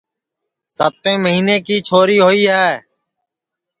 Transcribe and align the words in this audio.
ساتیں 0.75 1.17
مہینے 1.25 1.55
کی 1.65 1.77
چھوری 1.87 2.17
ہوئی 2.23 2.43
ہے 2.53 2.69